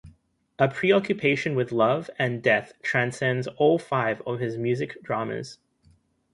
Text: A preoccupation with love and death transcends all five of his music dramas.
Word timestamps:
A 0.57 0.67
preoccupation 0.67 1.53
with 1.53 1.71
love 1.71 2.09
and 2.17 2.41
death 2.41 2.73
transcends 2.81 3.45
all 3.45 3.77
five 3.77 4.19
of 4.21 4.39
his 4.39 4.57
music 4.57 4.97
dramas. 5.03 5.59